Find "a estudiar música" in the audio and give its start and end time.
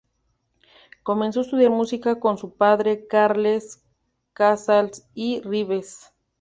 1.41-2.19